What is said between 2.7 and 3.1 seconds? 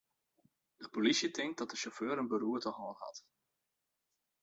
hân